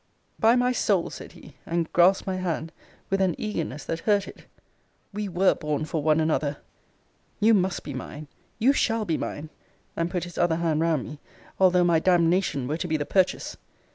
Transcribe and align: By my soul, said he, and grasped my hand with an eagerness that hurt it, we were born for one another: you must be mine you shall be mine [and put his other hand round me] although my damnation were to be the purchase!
By 0.39 0.55
my 0.55 0.71
soul, 0.71 1.11
said 1.11 1.33
he, 1.33 1.57
and 1.63 1.93
grasped 1.93 2.25
my 2.25 2.37
hand 2.37 2.71
with 3.11 3.21
an 3.21 3.35
eagerness 3.37 3.85
that 3.85 3.99
hurt 3.99 4.27
it, 4.27 4.45
we 5.13 5.29
were 5.29 5.53
born 5.53 5.85
for 5.85 6.01
one 6.01 6.19
another: 6.19 6.57
you 7.39 7.53
must 7.53 7.83
be 7.83 7.93
mine 7.93 8.27
you 8.57 8.73
shall 8.73 9.05
be 9.05 9.15
mine 9.15 9.51
[and 9.95 10.09
put 10.09 10.23
his 10.23 10.39
other 10.39 10.55
hand 10.55 10.81
round 10.81 11.03
me] 11.03 11.19
although 11.59 11.83
my 11.83 11.99
damnation 11.99 12.67
were 12.67 12.77
to 12.77 12.87
be 12.87 12.97
the 12.97 13.05
purchase! 13.05 13.57